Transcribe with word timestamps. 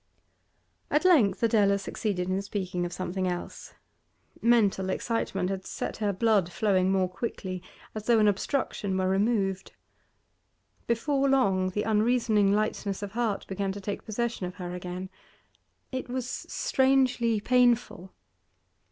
At 0.89 1.05
length 1.05 1.43
Adela 1.43 1.77
succeeded 1.77 2.27
in 2.27 2.41
speaking 2.41 2.87
of 2.87 2.91
something 2.91 3.27
else. 3.27 3.75
Mental 4.41 4.89
excitement 4.89 5.51
had 5.51 5.63
set 5.67 5.97
her 5.97 6.11
blood 6.11 6.51
flowing 6.51 6.91
more 6.91 7.07
quickly, 7.07 7.61
as 7.93 8.07
though 8.07 8.17
an 8.17 8.27
obstruction 8.27 8.97
were 8.97 9.07
removed. 9.07 9.73
Before 10.87 11.29
long 11.29 11.69
the 11.69 11.83
unreasoning 11.83 12.51
lightness 12.51 13.03
of 13.03 13.11
heart 13.11 13.45
began 13.45 13.71
to 13.73 13.79
take 13.79 14.03
possession 14.05 14.47
of 14.47 14.55
her 14.55 14.73
again. 14.73 15.11
It 15.91 16.09
was 16.09 16.27
strangely 16.27 17.39
painful. 17.39 18.11